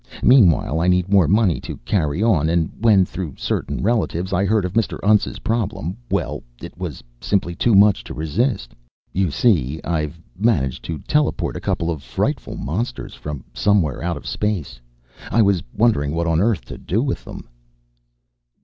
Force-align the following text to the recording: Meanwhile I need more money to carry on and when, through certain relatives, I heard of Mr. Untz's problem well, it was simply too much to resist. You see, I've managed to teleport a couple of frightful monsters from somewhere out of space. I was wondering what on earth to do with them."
Meanwhile 0.23 0.81
I 0.81 0.87
need 0.87 1.09
more 1.11 1.27
money 1.27 1.61
to 1.61 1.77
carry 1.85 2.23
on 2.23 2.49
and 2.49 2.71
when, 2.79 3.05
through 3.05 3.35
certain 3.37 3.83
relatives, 3.83 4.33
I 4.33 4.45
heard 4.45 4.65
of 4.65 4.73
Mr. 4.73 4.97
Untz's 5.03 5.37
problem 5.37 5.95
well, 6.09 6.41
it 6.59 6.75
was 6.75 7.03
simply 7.19 7.53
too 7.53 7.75
much 7.75 8.03
to 8.05 8.15
resist. 8.15 8.73
You 9.13 9.29
see, 9.29 9.79
I've 9.83 10.19
managed 10.35 10.81
to 10.85 10.97
teleport 11.07 11.55
a 11.55 11.61
couple 11.61 11.91
of 11.91 12.01
frightful 12.01 12.57
monsters 12.57 13.13
from 13.13 13.43
somewhere 13.53 14.01
out 14.01 14.17
of 14.17 14.25
space. 14.25 14.81
I 15.29 15.43
was 15.43 15.61
wondering 15.71 16.13
what 16.15 16.25
on 16.25 16.41
earth 16.41 16.65
to 16.65 16.79
do 16.79 17.03
with 17.03 17.23
them." 17.23 17.47